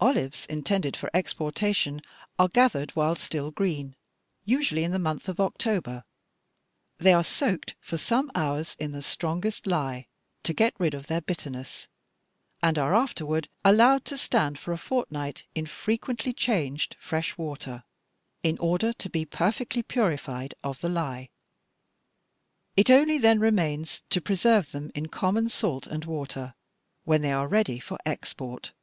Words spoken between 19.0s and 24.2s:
be perfectly purified of the lye. It only then remains to